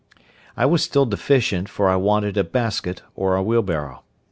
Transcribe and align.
I 0.57 0.65
was 0.65 0.81
still 0.81 1.05
deficient, 1.05 1.69
for 1.69 1.87
I 1.87 1.95
wanted 1.95 2.35
a 2.35 2.43
basket 2.43 3.03
or 3.13 3.35
a 3.35 3.43
wheelbarrow. 3.43 4.01